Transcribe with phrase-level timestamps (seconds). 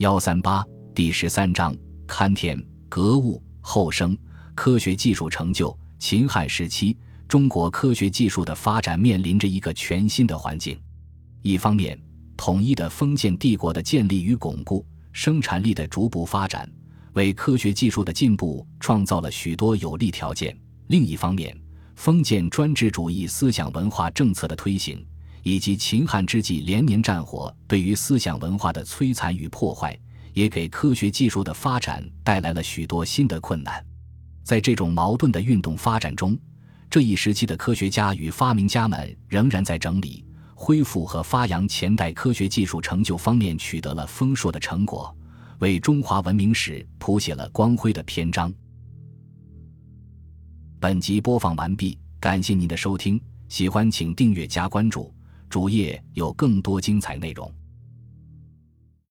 [0.00, 1.76] 幺三八第十三章：
[2.08, 2.58] 勘田、
[2.88, 4.16] 格物、后生。
[4.54, 5.78] 科学技术成就。
[5.98, 6.96] 秦汉时期，
[7.28, 10.80] 中国科学技术的发展面临着一个全新的环境。
[11.42, 12.00] 一方面，
[12.34, 16.66] 统一的封建帝国的建立与巩固，生产力的逐步发展，
[17.12, 20.50] 为科学技术的进步创造了许多有利条件；
[20.86, 21.54] 另一方面，
[21.94, 25.06] 封建专制主义思想文化政策的推行，
[25.42, 29.98] 以及秦汉之际连年战火对于思想文化的摧残与破坏，
[30.32, 33.84] 也给科学技术的发展带来了许多新的困难。
[34.42, 36.36] 在这种矛盾的运动发展中，
[36.88, 45.14] 这一时期的科学家与发明家们仍然在整理、恢复和发扬前代科学技术成就方面取得了丰硕的成果，
[45.60, 48.52] 为中华文明史谱写了光辉的篇章。
[50.80, 55.14] 本集播放完毕，感谢您的收听，喜欢请订阅加关注，
[55.50, 57.52] 主页有更多精彩内容。